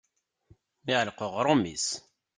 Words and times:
Iɛelleq 0.91 1.19
uɣrum-is. 1.25 1.87